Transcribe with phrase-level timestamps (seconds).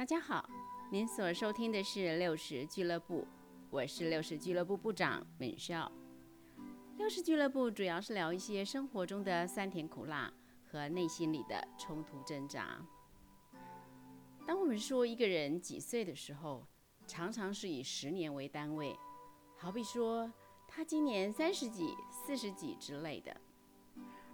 [0.00, 0.48] 大家好，
[0.90, 3.28] 您所收听的是六十俱乐部，
[3.68, 5.92] 我是六十俱乐部部长敏少。
[6.96, 10.32] 六十俱乐部主要是聊一些生活中的酸甜苦辣
[10.64, 12.82] 和内心里的冲突挣扎。
[14.46, 16.66] 当我们说一个人几岁的时候，
[17.06, 18.96] 常常是以十年为单位，
[19.58, 20.32] 好比说
[20.66, 23.38] 他今年三十几、四十几之类的。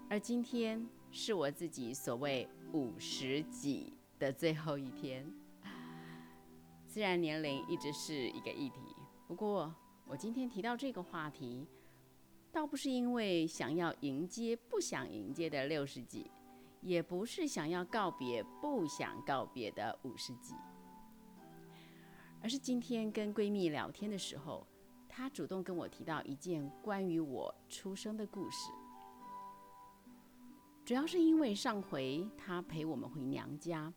[0.08, 5.28] 而今天是我自己所谓五十几的最后一天。
[6.96, 8.80] 虽然年龄一直是一个议题，
[9.28, 9.70] 不过
[10.06, 11.66] 我今天提到这个话题，
[12.50, 16.30] 倒不是因为想要迎接不想迎接的六十几，
[16.80, 20.54] 也不是想要告别不想告别的五十几，
[22.40, 24.66] 而是今天跟闺蜜聊天的时候，
[25.06, 28.72] 她主动跟我提到一件关于我出生的故事。
[30.82, 33.92] 主要是因为上回她陪我们回娘家，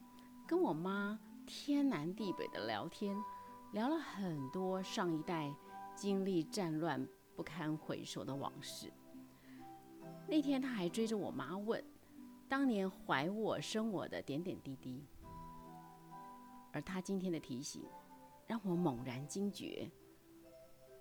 [0.46, 1.18] 跟我妈。
[1.50, 3.18] 天南地北的聊天，
[3.72, 5.52] 聊了很多上一代
[5.96, 7.04] 经历战乱
[7.36, 8.94] 不堪回首的往事。
[10.28, 11.84] 那天他还追着我妈问，
[12.48, 15.04] 当年怀我生我的点点滴滴。
[16.72, 17.84] 而他今天的提醒，
[18.46, 19.90] 让我猛然惊觉，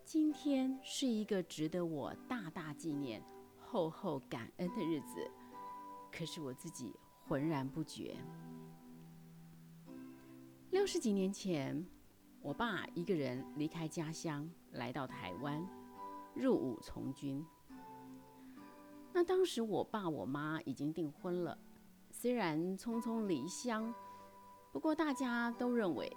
[0.02, 3.22] 今天是一个值得我大大纪念、
[3.60, 5.30] 厚厚感恩的日子。
[6.10, 8.16] 可是我自己浑然不觉。
[10.70, 11.82] 六十几年前，
[12.42, 15.66] 我爸一个人离开家乡，来到台湾，
[16.34, 17.42] 入伍从军。
[19.14, 21.56] 那当时我爸我妈已经订婚了，
[22.10, 23.92] 虽然匆匆离乡，
[24.70, 26.14] 不过大家都认为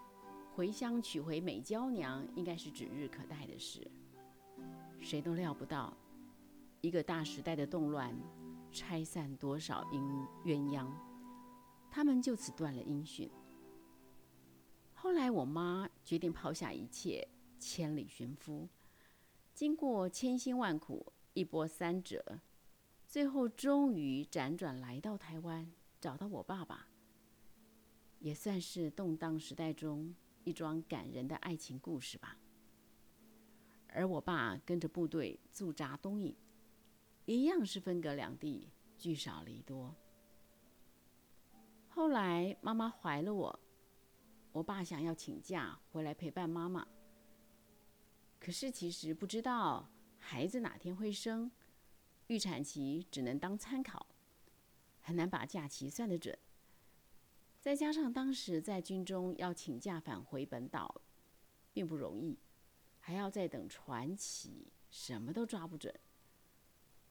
[0.53, 3.89] 回乡娶回美娇娘应该是指日可待的事。
[4.99, 5.95] 谁都料不到，
[6.81, 8.13] 一个大时代的动乱，
[8.69, 10.01] 拆散多少姻
[10.43, 10.85] 鸳鸯，
[11.89, 13.31] 他们就此断了音讯。
[15.01, 18.69] 后来，我妈决定抛下一切，千里寻夫。
[19.51, 22.39] 经过千辛万苦，一波三折，
[23.07, 26.87] 最后终于辗转来到台湾，找到我爸爸。
[28.19, 32.37] 也算是动荡时代中一桩感人的爱情故事吧。
[33.87, 36.35] 而我爸跟着部队驻扎东引，
[37.25, 39.95] 一样是分隔两地，聚少离多。
[41.89, 43.59] 后来，妈妈怀了我。
[44.53, 46.85] 我爸想要请假回来陪伴妈妈，
[48.37, 49.89] 可是其实不知道
[50.19, 51.49] 孩子哪天会生，
[52.27, 54.05] 预产期只能当参考，
[54.99, 56.37] 很难把假期算得准。
[57.61, 61.01] 再加上当时在军中要请假返回本岛，
[61.71, 62.37] 并不容易，
[62.99, 65.93] 还要再等传奇，什么都抓不准，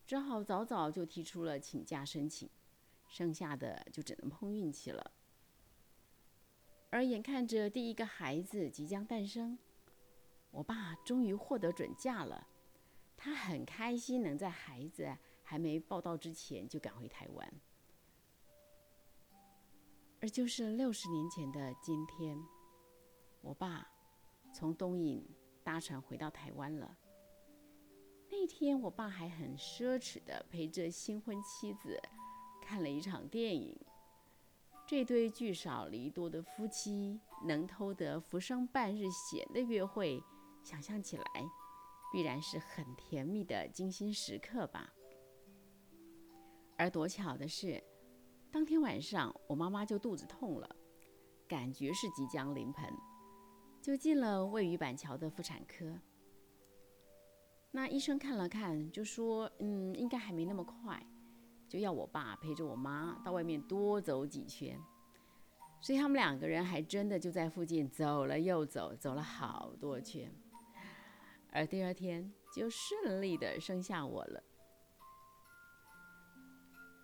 [0.07, 2.51] 只好早早就提出了请假申请，
[3.09, 5.13] 剩下的就只能碰运气了。
[6.91, 9.57] 而眼看着第一个孩子即将诞生，
[10.51, 12.49] 我爸终于获得准假了。
[13.17, 17.53] 他很开心能在孩子还没报到之前就赶回台湾。
[20.21, 22.37] 而就是六十年前的今天，
[23.41, 23.87] 我爸
[24.53, 25.25] 从东引
[25.63, 26.99] 搭船回到台湾了。
[28.29, 32.01] 那天，我爸还很奢侈的陪着新婚妻子
[32.61, 33.79] 看了一场电影。
[34.91, 40.21] 这对聚少离多的夫妻能偷得浮生半日闲的约会，
[40.65, 41.25] 想象起来
[42.13, 44.93] 必然是很甜蜜的精心时刻吧。
[46.77, 47.81] 而多巧的是，
[48.51, 50.69] 当天晚上我妈妈就肚子痛了，
[51.47, 52.93] 感觉是即将临盆，
[53.81, 56.01] 就进了位于板桥的妇产科。
[57.71, 61.01] 那医生看了看，就说：“嗯，应该还没那么快。”
[61.71, 64.77] 就要我爸陪着我妈到外面多走几圈，
[65.81, 70.29] 所以他们两个人还真的就在附近走了又走，走了好多圈，
[71.53, 74.43] 而第二天就顺利的生下我了。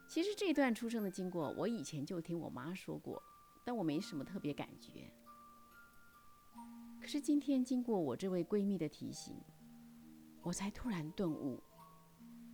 [0.08, 3.22] 其实这段出生的经过，我以前就听我妈说过，
[3.64, 5.08] 但我没什么特别感觉。
[7.00, 9.36] 可是今天经过我这位闺蜜的提醒，
[10.42, 11.62] 我才突然顿悟。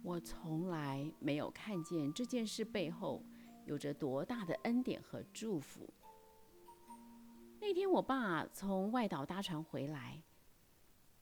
[0.02, 3.22] 我从来没有看见这件事背后
[3.64, 5.88] 有着多大的恩典和祝福。
[7.60, 10.20] 那天我爸从外岛搭船回来，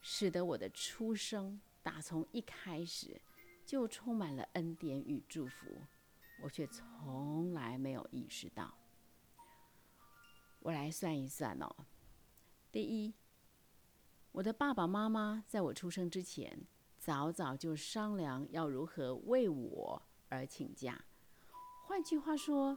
[0.00, 3.20] 使得我的出生打从一开始
[3.66, 5.78] 就充满了恩典与祝福，
[6.42, 8.74] 我却从来没有意识到。
[10.60, 11.76] 我来算一算哦，
[12.72, 13.12] 第一，
[14.32, 16.66] 我的爸爸妈妈在我出生之前。
[17.00, 21.02] 早早就商量要如何为我而请假。
[21.87, 22.76] 换句话说，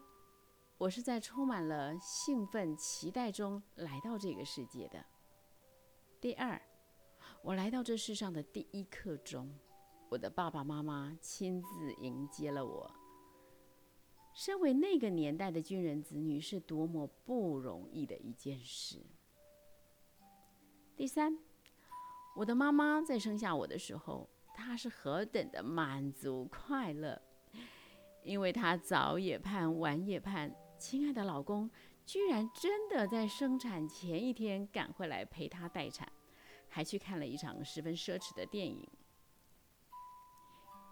[0.78, 5.06] 我是在充满了兴奋、期待中来到这个世界的。
[6.22, 6.60] 第二，
[7.42, 9.54] 我来到这世上的第一刻钟，
[10.08, 12.90] 我的爸爸妈妈亲自迎接了我。
[14.34, 19.06] 身为那个年代的军人子女，是多么不容易的一件事。
[20.96, 21.38] 第三，
[22.36, 27.22] 我的妈妈在生下我的时候，她是何等的满足快乐，
[28.24, 31.70] 因为她早也盼，晚也盼，亲爱的老公
[32.06, 36.12] 居然真的在生产前一天赶回来陪她待产，
[36.68, 38.88] 还去看了一场十分奢侈的电影。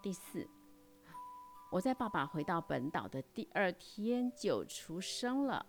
[0.02, 0.48] 第四。
[1.72, 5.66] 我在爸爸回到本岛的第二天就出生了，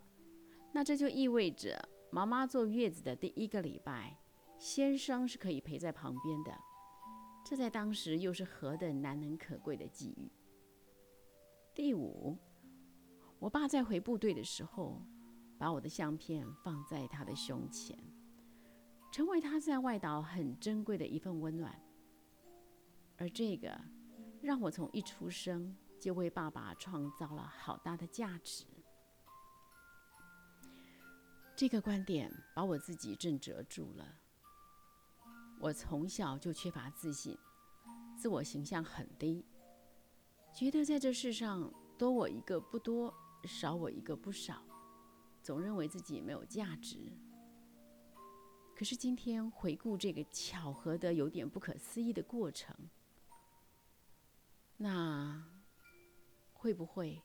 [0.72, 4.18] 那这就意味着妈妈坐月子的第一个礼拜，
[4.62, 6.56] 先生是可以陪在旁边的，
[7.44, 10.30] 这在当时又是何等难能可贵的际遇。
[11.74, 12.38] 第五，
[13.40, 15.02] 我爸在回部队的时候，
[15.58, 17.98] 把我的相片放在他的胸前，
[19.10, 21.76] 成为他在外岛很珍贵的一份温暖，
[23.18, 23.76] 而这个
[24.40, 25.76] 让我从一出生。
[25.98, 28.64] 就为爸爸创造了好大的价值。
[31.54, 34.04] 这个观点把我自己震折住了。
[35.62, 37.38] 我从小就缺乏自信，
[38.18, 39.46] 自我形象很低，
[40.52, 43.14] 觉得在这世上多我一个不多，
[43.44, 44.60] 少我一个不少，
[45.40, 47.12] 总认为自己没有价值。
[48.74, 52.76] 可是今天回顾这个巧合的有点不可思议的过程，
[54.76, 55.48] 那。
[56.54, 57.20] 会不会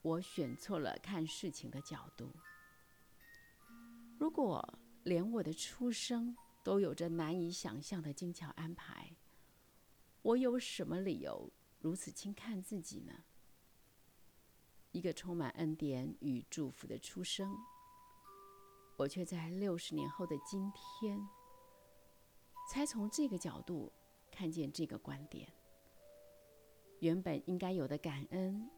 [0.00, 2.30] 我选错了看事情的角度？
[4.16, 9.14] 如果连我的出生都有着难以想象的精巧安排，
[10.22, 13.12] 我有什么理由如此轻看自己呢？
[14.90, 17.54] 一个充满恩典与祝福的出生，
[18.96, 21.20] 我却在六十年后的今天，
[22.70, 23.92] 才从这个角度
[24.32, 25.52] 看见这个观点。
[27.00, 28.70] 原本应该有的感恩，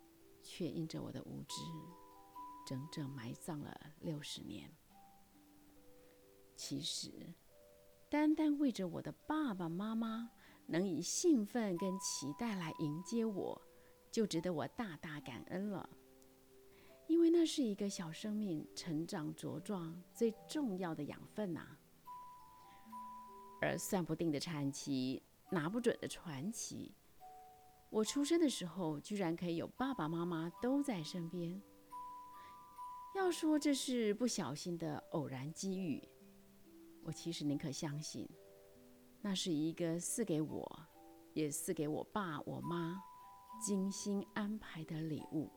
[0.43, 1.55] 却因着我的无知，
[2.67, 4.69] 整整埋葬了六十年。
[6.57, 7.35] 其实，
[8.09, 10.31] 单单为着我的爸爸妈妈
[10.67, 13.61] 能以兴奋跟期待来迎接我，
[14.13, 15.89] 就值得我大大感恩了。
[17.09, 21.77] 因为那是一个小生命成长茁壮最重要的养分呐。
[23.61, 25.21] 而算不定的产期，
[25.51, 26.95] 拿不准的传奇。
[27.91, 31.61] 我出生的时候，居然可以有爸爸妈妈都在身边。
[33.17, 36.07] 要说这是不小心的偶然机遇，
[37.07, 38.29] 我其实宁可相信，
[39.21, 40.89] 那是一个赐给我，
[41.35, 43.01] 也赐给我爸我妈
[43.65, 45.49] 精心安排的礼物。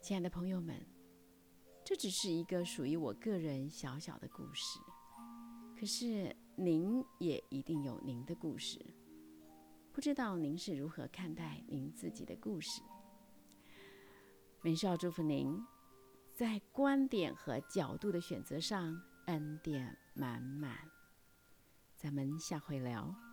[0.00, 0.80] 亲爱的朋友们，
[1.84, 4.78] 这只是一个属于我个人小小的故事，
[5.76, 8.78] 可是您也一定有您的故事。
[9.92, 12.80] 不知道您是如何看待您自己的故事？
[14.62, 15.60] 美少祝福您，
[16.36, 20.76] 在观点和角度的选择上恩典满满。
[21.96, 23.25] 咱们下回聊。